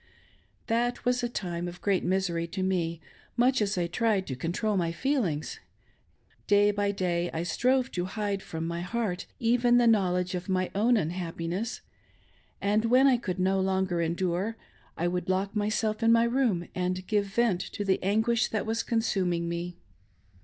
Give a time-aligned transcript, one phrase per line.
[0.65, 2.99] That was a time of great misery to me,
[3.37, 5.59] much as I tried to control my feelings.
[6.47, 10.71] Day by day I strove to hide from my heart even the knowledge of my
[10.73, 11.81] own unhappiness,
[12.59, 14.57] and when I could no longer endure,
[14.97, 18.81] I would lock myself in my room and give vent to the anguish that was
[18.81, 19.77] consuming me.